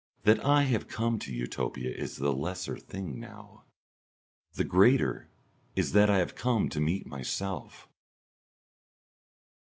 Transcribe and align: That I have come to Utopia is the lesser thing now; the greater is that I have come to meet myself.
That 0.23 0.43
I 0.43 0.63
have 0.63 0.87
come 0.87 1.19
to 1.19 1.31
Utopia 1.31 1.93
is 1.95 2.15
the 2.17 2.33
lesser 2.33 2.75
thing 2.75 3.19
now; 3.19 3.65
the 4.53 4.63
greater 4.63 5.29
is 5.75 5.91
that 5.91 6.09
I 6.09 6.17
have 6.17 6.33
come 6.33 6.69
to 6.69 6.81
meet 6.81 7.05
myself. 7.05 7.87